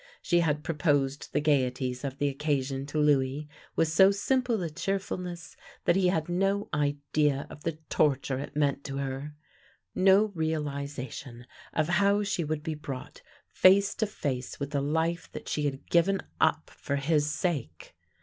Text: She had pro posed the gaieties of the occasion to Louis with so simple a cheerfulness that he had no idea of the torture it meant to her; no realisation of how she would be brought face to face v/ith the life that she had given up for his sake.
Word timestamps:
She 0.23 0.39
had 0.39 0.63
pro 0.63 0.73
posed 0.73 1.31
the 1.31 1.39
gaieties 1.41 2.03
of 2.03 2.17
the 2.17 2.27
occasion 2.27 2.87
to 2.87 2.97
Louis 2.99 3.47
with 3.75 3.87
so 3.87 4.09
simple 4.09 4.63
a 4.63 4.69
cheerfulness 4.71 5.55
that 5.85 5.95
he 5.95 6.07
had 6.07 6.27
no 6.27 6.69
idea 6.73 7.45
of 7.51 7.61
the 7.61 7.73
torture 7.87 8.39
it 8.39 8.55
meant 8.55 8.83
to 8.85 8.97
her; 8.97 9.35
no 9.93 10.31
realisation 10.33 11.45
of 11.71 11.87
how 11.87 12.23
she 12.23 12.43
would 12.43 12.63
be 12.63 12.73
brought 12.73 13.21
face 13.47 13.93
to 13.93 14.07
face 14.07 14.55
v/ith 14.55 14.71
the 14.71 14.81
life 14.81 15.31
that 15.33 15.47
she 15.47 15.65
had 15.65 15.85
given 15.87 16.19
up 16.39 16.71
for 16.75 16.95
his 16.95 17.29
sake. 17.29 17.93